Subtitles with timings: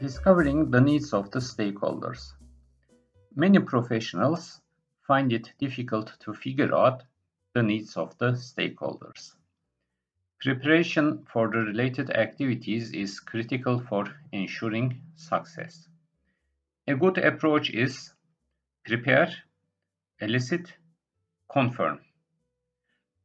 [0.00, 2.32] Discovering the needs of the stakeholders.
[3.36, 4.62] Many professionals
[5.06, 7.02] find it difficult to figure out
[7.52, 9.34] the needs of the stakeholders.
[10.40, 15.86] Preparation for the related activities is critical for ensuring success.
[16.88, 18.14] A good approach is
[18.86, 19.30] prepare,
[20.18, 20.72] elicit,
[21.52, 22.00] confirm.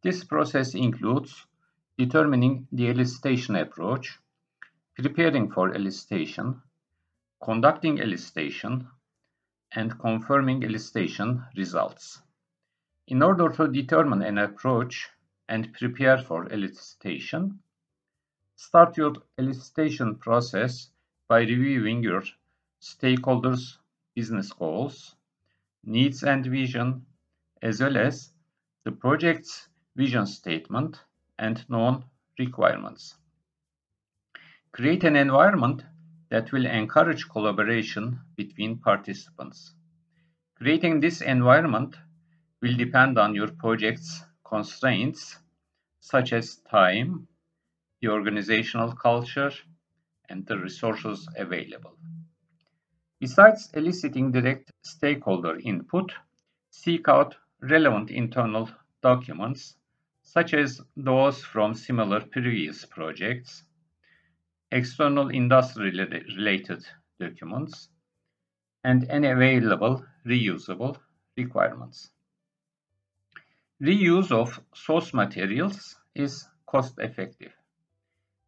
[0.04, 1.46] This process includes
[1.98, 4.20] determining the elicitation approach,
[4.98, 6.62] preparing for elicitation,
[7.44, 8.88] conducting elicitation,
[9.74, 12.22] and confirming elicitation results.
[13.08, 15.10] In order to determine an approach
[15.50, 17.58] and prepare for elicitation,
[18.56, 20.90] start your elicitation process
[21.28, 22.24] by reviewing your
[22.82, 23.78] stakeholders'
[24.16, 25.16] business goals,
[25.84, 27.06] needs and vision,
[27.62, 28.32] as well as
[28.86, 31.04] the project's vision statement
[31.38, 32.06] and known
[32.40, 33.16] requirements.
[34.76, 35.86] Create an environment
[36.28, 39.74] that will encourage collaboration between participants.
[40.58, 41.96] Creating this environment
[42.62, 45.40] will depend on your project's constraints
[46.02, 47.26] such as time,
[48.02, 49.54] the organizational culture,
[50.28, 51.98] and the resources available.
[53.22, 56.12] Besides eliciting direct stakeholder input,
[56.70, 58.70] seek out relevant internal
[59.02, 59.78] documents
[60.22, 63.64] such as those from similar previous projects,
[64.72, 66.86] external industry-related
[67.20, 67.90] documents,
[68.84, 70.98] and any available reusable
[71.38, 72.12] requirements.
[73.82, 77.52] Reuse of source materials is cost-effective.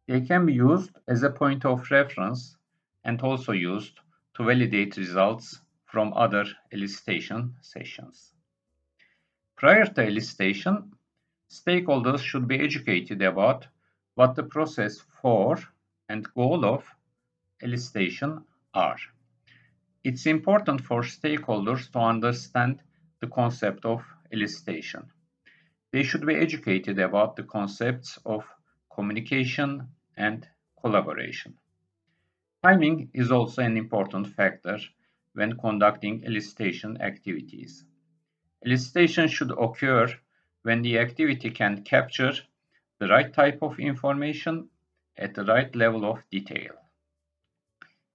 [0.06, 2.56] They can be used as a point of reference
[3.04, 4.00] and also used
[4.36, 8.32] to validate results from other elicitation sessions.
[9.56, 10.90] Prior to elicitation,
[11.50, 13.66] stakeholders should be educated about
[14.14, 15.58] what the process for
[16.08, 16.84] and goal of
[17.62, 18.96] elicitation are.
[20.04, 22.80] It's important for stakeholders to understand
[23.20, 24.02] the concept of
[24.32, 25.06] elicitation.
[25.92, 28.44] They should be educated about the concepts of
[28.94, 30.46] communication and
[30.80, 31.58] collaboration.
[32.62, 34.78] Timing is also an important factor
[35.32, 37.84] when conducting elicitation activities.
[38.66, 40.08] Elicitation should occur
[40.62, 42.32] when the activity can capture
[42.98, 44.68] the right type of information
[45.18, 46.72] at the right level of detail.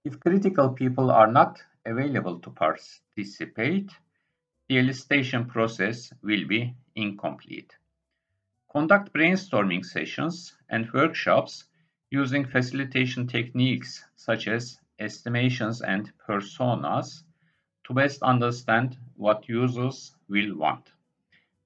[0.04, 3.90] If critical people are not available to participate,
[4.68, 7.76] the elicitation process will be incomplete.
[8.72, 11.64] Conduct brainstorming sessions and workshops
[12.10, 17.22] using facilitation techniques such as estimations and personas
[17.84, 20.92] to best understand what users will want.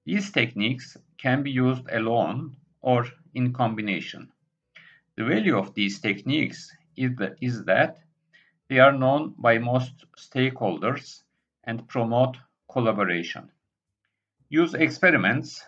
[0.05, 4.33] These techniques can be used alone or in combination.
[5.19, 7.99] The value of these techniques is, the, is that
[8.69, 11.25] they are known by most stakeholders
[11.65, 12.37] and promote
[12.71, 13.51] collaboration.
[14.49, 15.65] Use experiments,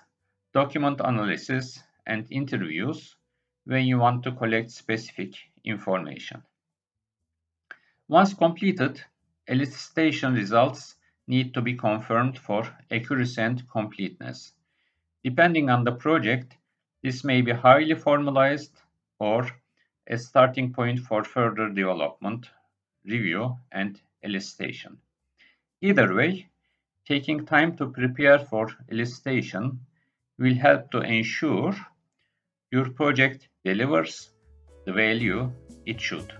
[0.55, 3.17] document analysis, and interviews
[3.65, 5.35] when you want to collect specific
[5.65, 6.45] information.
[8.07, 9.03] Once completed,
[9.49, 10.95] elicitation results
[11.27, 12.63] need to be confirmed for
[12.93, 14.53] accuracy and completeness.
[15.25, 16.57] Depending on the project,
[17.03, 18.81] this may be highly formalized
[19.21, 19.49] or
[20.09, 22.51] a starting point for further development,
[23.05, 24.97] review, and elicitation.
[25.81, 26.49] Either way,
[27.07, 29.79] taking time to prepare for elicitation
[30.39, 31.75] will help to ensure
[32.73, 34.31] your project delivers
[34.87, 35.53] the value
[35.87, 36.33] it should.